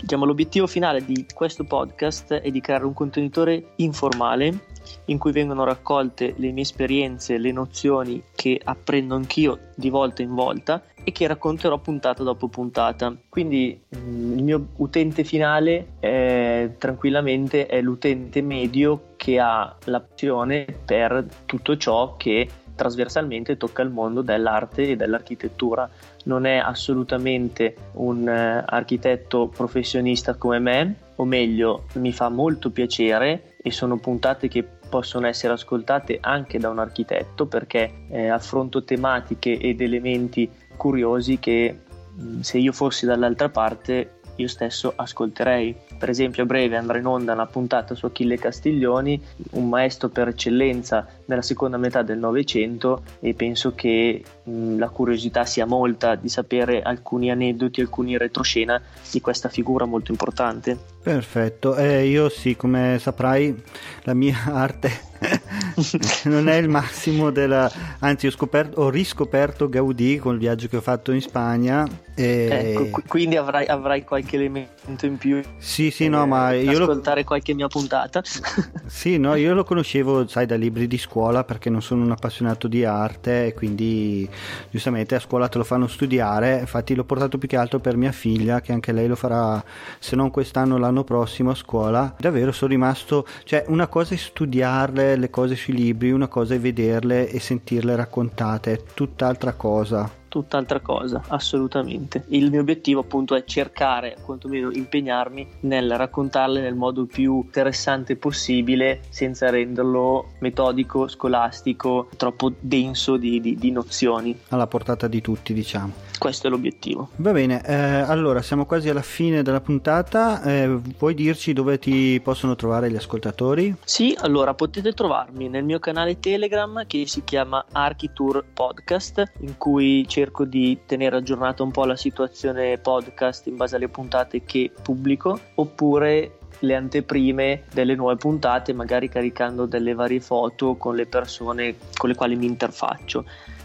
Diciamo, 0.00 0.24
l'obiettivo 0.24 0.66
finale 0.66 1.04
di 1.04 1.26
questo 1.34 1.64
podcast 1.64 2.34
è 2.34 2.50
di 2.50 2.60
creare 2.60 2.84
un 2.84 2.92
contenitore 2.92 3.72
informale 3.76 4.72
in 5.06 5.18
cui 5.18 5.32
vengono 5.32 5.64
raccolte 5.64 6.34
le 6.36 6.52
mie 6.52 6.62
esperienze, 6.62 7.38
le 7.38 7.52
nozioni 7.52 8.22
che 8.34 8.60
apprendo 8.62 9.14
anch'io 9.14 9.70
di 9.74 9.88
volta 9.88 10.22
in 10.22 10.34
volta 10.34 10.82
e 11.02 11.10
che 11.12 11.26
racconterò 11.26 11.78
puntata 11.78 12.22
dopo 12.22 12.48
puntata. 12.48 13.14
Quindi 13.28 13.80
mm, 13.96 14.38
il 14.38 14.42
mio 14.44 14.66
utente 14.76 15.24
finale 15.24 15.94
è, 16.00 16.70
tranquillamente 16.78 17.66
è 17.66 17.80
l'utente 17.80 18.40
medio 18.40 19.12
che 19.16 19.38
ha 19.38 19.74
l'opzione 19.84 20.66
per 20.84 21.26
tutto 21.46 21.76
ciò 21.76 22.14
che 22.16 22.48
trasversalmente 22.74 23.56
tocca 23.56 23.82
il 23.82 23.90
mondo 23.90 24.22
dell'arte 24.22 24.90
e 24.90 24.96
dell'architettura. 24.96 25.88
Non 26.24 26.46
è 26.46 26.56
assolutamente 26.56 27.74
un 27.92 28.22
uh, 28.22 28.64
architetto 28.66 29.48
professionista 29.48 30.34
come 30.34 30.58
me, 30.58 30.94
o 31.16 31.24
meglio, 31.24 31.84
mi 31.94 32.12
fa 32.12 32.28
molto 32.28 32.70
piacere 32.70 33.56
e 33.62 33.70
sono 33.70 33.98
puntate 33.98 34.48
che 34.48 34.66
possono 34.88 35.26
essere 35.26 35.52
ascoltate 35.54 36.18
anche 36.20 36.58
da 36.58 36.68
un 36.68 36.78
architetto 36.78 37.46
perché 37.46 38.06
eh, 38.10 38.28
affronto 38.28 38.84
tematiche 38.84 39.58
ed 39.58 39.80
elementi 39.80 40.48
curiosi 40.76 41.38
che 41.38 41.80
mm, 42.20 42.40
se 42.40 42.58
io 42.58 42.72
fossi 42.72 43.06
dall'altra 43.06 43.48
parte 43.48 44.13
io 44.36 44.48
stesso 44.48 44.92
ascolterei. 44.94 45.74
Per 45.98 46.08
esempio 46.08 46.42
a 46.42 46.46
breve 46.46 46.76
andrà 46.76 46.98
in 46.98 47.06
onda 47.06 47.32
una 47.32 47.46
puntata 47.46 47.94
su 47.94 48.06
Achille 48.06 48.36
Castiglioni, 48.36 49.20
un 49.52 49.68
maestro 49.68 50.08
per 50.08 50.28
eccellenza 50.28 51.06
nella 51.26 51.42
seconda 51.42 51.76
metà 51.76 52.02
del 52.02 52.18
Novecento 52.18 53.02
e 53.20 53.34
penso 53.34 53.74
che 53.74 54.22
mh, 54.42 54.78
la 54.78 54.88
curiosità 54.88 55.44
sia 55.44 55.66
molta 55.66 56.14
di 56.14 56.28
sapere 56.28 56.82
alcuni 56.82 57.30
aneddoti, 57.30 57.80
alcuni 57.80 58.16
retroscena 58.16 58.80
di 59.10 59.20
questa 59.20 59.48
figura 59.48 59.84
molto 59.84 60.10
importante. 60.10 60.76
Perfetto, 61.02 61.76
eh, 61.76 62.06
io 62.06 62.28
sì, 62.28 62.56
come 62.56 62.98
saprai, 62.98 63.54
la 64.02 64.14
mia 64.14 64.36
arte 64.52 65.12
non 66.24 66.48
è 66.48 66.56
il 66.56 66.68
massimo 66.68 67.30
della 67.30 67.70
anzi 68.00 68.26
ho, 68.26 68.30
scoperto, 68.30 68.80
ho 68.80 68.90
riscoperto 68.90 69.68
Gaudì 69.68 70.18
con 70.18 70.34
il 70.34 70.38
viaggio 70.38 70.68
che 70.68 70.76
ho 70.76 70.80
fatto 70.80 71.12
in 71.12 71.20
Spagna 71.20 71.86
e... 72.14 72.48
ecco, 72.50 73.02
quindi 73.06 73.36
avrai, 73.36 73.66
avrai, 73.66 74.04
qualche 74.04 74.36
elemento 74.36 75.06
in 75.06 75.16
più 75.16 75.42
sì 75.58 75.90
sì 75.90 76.08
no 76.08 76.26
ma 76.26 76.52
io 76.52 76.82
ascoltare 76.82 77.20
lo... 77.20 77.26
qualche 77.26 77.54
mia 77.54 77.68
puntata. 77.68 78.22
Sì 78.86 79.18
no 79.18 79.34
io 79.34 79.54
lo 79.54 79.64
conoscevo 79.64 80.28
sai 80.28 80.46
da 80.46 80.54
libri 80.56 80.86
di 80.86 80.98
scuola 80.98 81.42
perché 81.42 81.70
non 81.70 81.82
sono 81.82 82.04
un 82.04 82.10
appassionato 82.10 82.68
di 82.68 82.84
arte 82.84 83.46
e 83.46 83.54
quindi 83.54 84.28
giustamente 84.70 85.14
a 85.14 85.18
scuola 85.18 85.48
te 85.48 85.58
lo 85.58 85.64
fanno 85.64 85.88
studiare. 85.88 86.60
Infatti 86.60 86.94
l'ho 86.94 87.04
portato 87.04 87.38
più 87.38 87.48
che 87.48 87.56
altro 87.56 87.80
per 87.80 87.96
mia 87.96 88.12
figlia 88.12 88.60
che 88.60 88.72
anche 88.72 88.92
lei 88.92 89.08
lo 89.08 89.16
farà 89.16 89.62
se 89.98 90.14
non 90.16 90.30
quest'anno 90.30 90.76
l'anno 90.76 91.02
prossimo 91.02 91.50
a 91.50 91.54
scuola. 91.54 92.14
Davvero 92.18 92.52
sono 92.52 92.70
rimasto 92.70 93.26
cioè 93.44 93.64
una 93.68 93.88
cosa 93.88 94.14
è 94.14 94.18
studiarle 94.18 95.16
le 95.16 95.30
cose 95.30 95.56
sui 95.56 95.74
libri, 95.74 96.12
una 96.12 96.28
cosa 96.28 96.54
è 96.54 96.60
vederle 96.60 97.28
e 97.28 97.40
sentirle 97.40 97.96
raccontate, 97.96 98.72
è 98.72 98.80
tutt'altra 98.94 99.54
cosa 99.54 100.22
tutt'altra 100.34 100.80
cosa, 100.80 101.22
assolutamente. 101.28 102.24
Il 102.28 102.50
mio 102.50 102.60
obiettivo 102.60 103.00
appunto 103.00 103.36
è 103.36 103.44
cercare, 103.44 104.16
quantomeno 104.20 104.72
impegnarmi 104.72 105.46
nel 105.60 105.96
raccontarle 105.96 106.60
nel 106.60 106.74
modo 106.74 107.04
più 107.04 107.42
interessante 107.44 108.16
possibile 108.16 109.02
senza 109.10 109.48
renderlo 109.48 110.32
metodico, 110.40 111.06
scolastico, 111.06 112.08
troppo 112.16 112.52
denso 112.58 113.16
di, 113.16 113.40
di, 113.40 113.54
di 113.54 113.70
nozioni. 113.70 114.36
Alla 114.48 114.66
portata 114.66 115.06
di 115.06 115.20
tutti, 115.20 115.52
diciamo. 115.52 115.92
Questo 116.18 116.46
è 116.46 116.50
l'obiettivo. 116.50 117.10
Va 117.16 117.32
bene, 117.32 117.62
eh, 117.64 117.74
allora 117.74 118.40
siamo 118.40 118.66
quasi 118.66 118.88
alla 118.88 119.02
fine 119.02 119.42
della 119.42 119.60
puntata. 119.60 120.42
Eh, 120.42 120.80
vuoi 120.98 121.14
dirci 121.14 121.52
dove 121.52 121.78
ti 121.78 122.20
possono 122.22 122.56
trovare 122.56 122.90
gli 122.90 122.96
ascoltatori? 122.96 123.74
Sì, 123.84 124.16
allora 124.18 124.54
potete 124.54 124.92
trovarmi 124.92 125.48
nel 125.48 125.64
mio 125.64 125.78
canale 125.78 126.18
Telegram 126.18 126.84
che 126.86 127.06
si 127.06 127.22
chiama 127.24 127.64
Architour 127.70 128.44
Podcast, 128.52 129.32
in 129.40 129.58
cui 129.58 130.06
cerco 130.24 130.44
di 130.46 130.80
tenere 130.86 131.16
aggiornata 131.16 131.62
un 131.62 131.70
po' 131.70 131.84
la 131.84 131.96
situazione 131.96 132.78
podcast 132.78 133.46
in 133.46 133.56
base 133.56 133.76
alle 133.76 133.88
puntate 133.88 134.42
che 134.42 134.72
pubblico, 134.82 135.38
oppure 135.56 136.38
le 136.60 136.74
anteprime 136.74 137.64
delle 137.72 137.94
nuove 137.94 138.16
puntate, 138.16 138.72
magari 138.72 139.08
caricando 139.08 139.66
delle 139.66 139.92
varie 139.92 140.20
foto 140.20 140.76
con 140.76 140.94
le 140.96 141.04
persone 141.04 141.76
con 141.94 142.08
le 142.08 142.14
quali 142.14 142.36
mi 142.36 142.46
interfaccio 142.46 143.24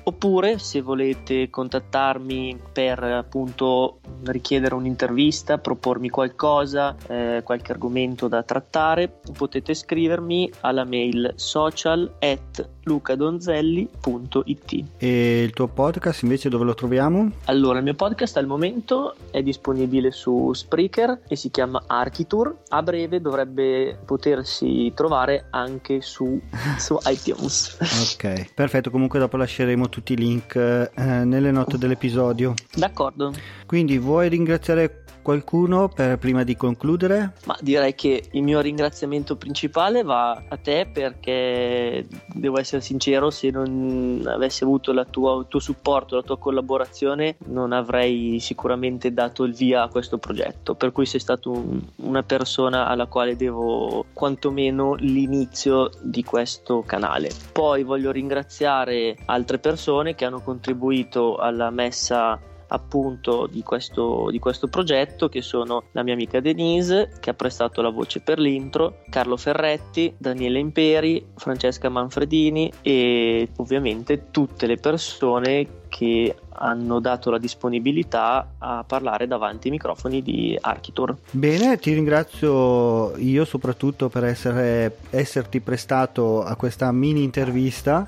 oppure 0.10 0.58
se 0.58 0.82
volete 0.82 1.50
contattarmi 1.50 2.60
per 2.72 3.04
appunto 3.04 4.00
richiedere 4.26 4.76
un'intervista, 4.76 5.60
propormi 5.60 6.10
qualcosa, 6.10 6.96
eh, 7.08 7.42
qualche 7.44 7.72
argomento 7.72 8.28
da 8.28 8.44
trattare, 8.44 9.22
potete 9.38 9.74
scrivermi 9.74 10.52
alla 10.62 10.84
mail 10.84 11.34
social 11.36 12.12
at 12.20 12.68
lucadonzelli.it. 12.84 14.86
E 14.98 15.44
il 15.44 15.52
tuo 15.52 15.68
podcast 15.68 16.24
invece 16.24 16.50
dove 16.50 16.66
lo 16.66 16.74
troviamo? 16.74 17.32
Allora, 17.46 17.78
il 17.78 17.84
mio 17.84 17.94
podcast 17.94 18.36
al 18.38 18.48
momento 18.48 19.16
è 19.30 19.44
disponibile 19.44 20.12
su 20.12 20.52
Spreaker 20.54 21.22
e 21.28 21.36
si 21.36 21.52
chiama 21.52 21.84
Architour. 21.86 22.64
A 22.70 22.82
breve 22.82 23.22
dovrebbe 23.22 24.00
potersi 24.04 24.92
trovare 24.96 25.46
anche 25.52 26.02
su, 26.02 26.42
su 26.78 26.98
iTunes. 27.06 27.78
ok, 27.80 28.54
perfetto. 28.54 28.90
Comunque 28.90 29.20
dopo 29.20 29.38
lasceremo 29.38 29.88
tutti 29.90 29.99
i 30.08 30.16
link 30.16 30.56
eh, 30.56 30.90
nelle 30.96 31.52
note 31.52 31.78
dell'episodio. 31.78 32.54
D'accordo. 32.74 33.34
Quindi 33.66 33.98
vuoi 33.98 34.30
ringraziare 34.30 35.04
qualcuno 35.30 35.90
per, 35.90 36.18
prima 36.18 36.44
di 36.44 36.56
concludere? 36.56 37.34
Ma 37.46 37.56
direi 37.62 37.94
che 37.94 38.30
il 38.32 38.42
mio 38.42 38.62
ringraziamento 38.62 39.36
principale 39.36 40.02
va 40.02 40.32
a 40.48 40.58
te 40.58 40.90
perché 40.92 42.08
devo 42.34 42.58
essere 42.58 42.82
sincero, 42.82 43.30
se 43.30 43.52
non 43.52 44.24
avessi 44.26 44.64
avuto 44.64 44.92
tua, 45.12 45.38
il 45.38 45.46
tuo 45.48 45.60
supporto, 45.60 46.16
la 46.16 46.24
tua 46.24 46.40
collaborazione, 46.40 47.36
non 47.46 47.74
avrei 47.74 48.40
sicuramente 48.40 49.14
dato 49.14 49.44
il 49.44 49.54
via 49.54 49.84
a 49.84 49.88
questo 49.88 50.18
progetto. 50.18 50.74
Per 50.74 50.92
cui 50.92 51.06
sei 51.06 51.20
stato 51.20 51.52
un, 51.52 51.80
una 51.98 52.24
persona 52.24 52.88
alla 52.88 53.06
quale 53.06 53.36
devo 53.36 54.06
quantomeno 54.14 54.96
l'inizio 54.96 55.92
di 56.02 56.24
questo 56.24 56.82
canale. 56.82 57.30
Poi 57.52 57.84
voglio 57.84 58.10
ringraziare 58.10 59.16
altre 59.26 59.60
persone 59.60 60.16
che 60.16 60.26
hanno 60.26 60.42
contribuito 60.42 61.36
alla 61.36 61.70
messa 61.70 62.49
appunto 62.70 63.48
di 63.48 63.64
questo, 63.64 64.30
di 64.32 64.40
questo 64.40 64.68
progetto 64.68 65.30
che 65.30 65.42
sono 65.42 65.84
la 65.92 66.04
mia 66.04 66.14
amica 66.14 66.40
Denise 66.40 67.12
che 67.20 67.30
ha 67.30 67.34
prestato 67.34 67.82
la 67.82 67.90
voce 67.90 68.22
per 68.22 68.40
l'intro, 68.40 69.02
Carlo 69.10 69.38
Ferretti, 69.38 70.14
Daniele 70.18 70.60
Imperi, 70.60 71.26
Francesca 71.36 71.90
Manfredini 71.90 72.72
e 72.82 73.50
ovviamente 73.58 74.32
tutte 74.32 74.68
le 74.68 74.78
persone 74.78 75.78
che 75.90 76.36
hanno 76.50 77.00
dato 77.00 77.32
la 77.32 77.40
disponibilità 77.40 78.54
a 78.60 78.84
parlare 78.86 79.28
davanti 79.28 79.68
ai 79.68 79.74
microfoni 79.74 80.22
di 80.22 80.58
Architour. 80.60 81.16
Bene, 81.32 81.78
ti 81.78 81.94
ringrazio 81.94 83.16
io 83.18 83.44
soprattutto 83.46 84.08
per 84.10 84.26
essere, 84.26 84.98
esserti 85.10 85.62
prestato 85.62 86.44
a 86.44 86.56
questa 86.56 86.92
mini 86.92 87.24
intervista. 87.24 88.08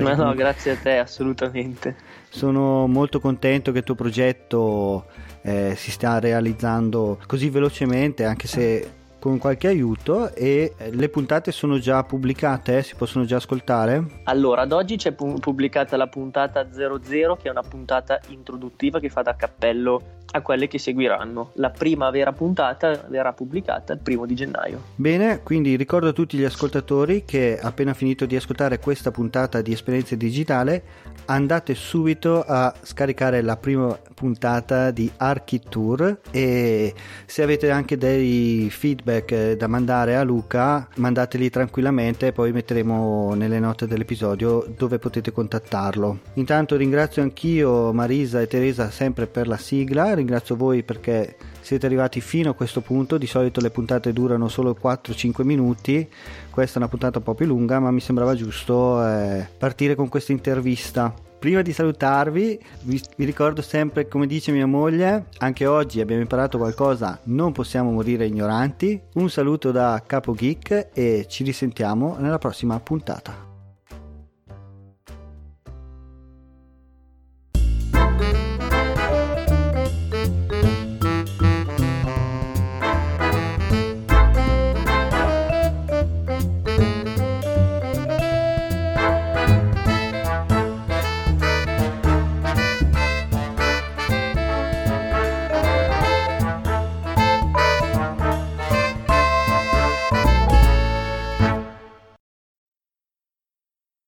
Ma 0.00 0.14
no, 0.14 0.34
grazie 0.34 0.72
a 0.72 0.76
te, 0.76 0.98
assolutamente. 0.98 1.96
Sono 2.28 2.86
molto 2.86 3.20
contento 3.20 3.72
che 3.72 3.78
il 3.78 3.84
tuo 3.84 3.94
progetto 3.94 5.06
eh, 5.42 5.74
si 5.76 5.90
stia 5.90 6.18
realizzando 6.18 7.18
così 7.26 7.48
velocemente, 7.50 8.24
anche 8.24 8.46
se 8.46 8.90
con 9.18 9.38
qualche 9.38 9.68
aiuto 9.68 10.34
e 10.34 10.74
eh, 10.76 10.94
le 10.94 11.08
puntate 11.08 11.52
sono 11.52 11.78
già 11.78 12.02
pubblicate, 12.04 12.82
si 12.82 12.94
possono 12.94 13.24
già 13.24 13.36
ascoltare? 13.36 14.22
Allora, 14.24 14.62
ad 14.62 14.72
oggi 14.72 14.96
c'è 14.96 15.12
pubblicata 15.12 15.96
la 15.96 16.06
puntata 16.06 16.66
00 16.70 17.36
che 17.36 17.48
è 17.48 17.50
una 17.50 17.62
puntata 17.62 18.20
introduttiva 18.28 19.00
che 19.00 19.08
fa 19.08 19.22
da 19.22 19.36
cappello 19.36 20.14
a 20.32 20.42
quelle 20.42 20.68
che 20.68 20.78
seguiranno. 20.78 21.50
La 21.54 21.70
prima 21.70 22.10
vera 22.10 22.32
puntata 22.32 23.04
verrà 23.08 23.32
pubblicata 23.32 23.92
il 23.92 24.00
primo 24.00 24.26
di 24.26 24.34
gennaio. 24.34 24.82
Bene, 24.94 25.42
quindi 25.42 25.76
ricordo 25.76 26.08
a 26.08 26.12
tutti 26.12 26.36
gli 26.36 26.44
ascoltatori 26.44 27.24
che 27.24 27.58
appena 27.60 27.94
finito 27.94 28.26
di 28.26 28.36
ascoltare 28.36 28.78
questa 28.78 29.10
puntata 29.10 29.62
di 29.62 29.72
Esperienza 29.72 30.14
Digitale 30.14 31.14
andate 31.26 31.74
subito 31.74 32.42
a 32.42 32.72
scaricare 32.82 33.42
la 33.42 33.56
prima 33.56 33.98
puntata 34.14 34.90
di 34.90 35.10
Architour 35.16 36.20
e 36.30 36.94
se 37.26 37.42
avete 37.42 37.70
anche 37.70 37.96
dei 37.96 38.68
feedback 38.70 39.52
da 39.52 39.66
mandare 39.66 40.16
a 40.16 40.22
Luca 40.22 40.88
mandateli 40.96 41.50
tranquillamente 41.50 42.28
e 42.28 42.32
poi 42.32 42.52
metteremo 42.52 43.34
nelle 43.34 43.58
note 43.58 43.86
dell'episodio 43.86 44.66
dove 44.76 44.98
potete 44.98 45.32
contattarlo. 45.32 46.18
Intanto 46.34 46.76
ringrazio 46.76 47.22
anch'io 47.22 47.92
Marisa 47.92 48.40
e 48.40 48.46
Teresa 48.46 48.90
sempre 48.90 49.26
per 49.26 49.46
la 49.46 49.58
sigla 49.58 50.14
ringrazio 50.14 50.56
voi 50.56 50.82
perché 50.82 51.36
siete 51.66 51.86
arrivati 51.86 52.20
fino 52.20 52.50
a 52.50 52.54
questo 52.54 52.80
punto. 52.80 53.18
Di 53.18 53.26
solito 53.26 53.60
le 53.60 53.70
puntate 53.70 54.12
durano 54.12 54.46
solo 54.46 54.76
4-5 54.80 55.42
minuti, 55.42 56.08
questa 56.48 56.76
è 56.76 56.78
una 56.78 56.88
puntata 56.88 57.18
un 57.18 57.24
po' 57.24 57.34
più 57.34 57.44
lunga, 57.44 57.80
ma 57.80 57.90
mi 57.90 57.98
sembrava 57.98 58.36
giusto 58.36 59.04
eh, 59.04 59.48
partire 59.58 59.96
con 59.96 60.08
questa 60.08 60.30
intervista. 60.30 61.12
Prima 61.40 61.62
di 61.62 61.72
salutarvi, 61.72 62.58
vi, 62.82 63.02
vi, 63.16 63.24
ricordo 63.24 63.62
sempre, 63.62 64.06
come 64.06 64.28
dice 64.28 64.52
mia 64.52 64.66
moglie, 64.66 65.26
anche 65.38 65.66
oggi 65.66 66.00
abbiamo 66.00 66.22
imparato 66.22 66.56
qualcosa, 66.56 67.18
non 67.24 67.50
possiamo 67.50 67.90
morire 67.90 68.26
ignoranti. 68.26 69.00
Un 69.14 69.28
saluto 69.28 69.72
da 69.72 70.00
Capo 70.06 70.34
Geek 70.34 70.90
e 70.94 71.26
ci 71.28 71.42
risentiamo 71.42 72.16
nella 72.20 72.38
prossima 72.38 72.78
puntata. 72.78 73.55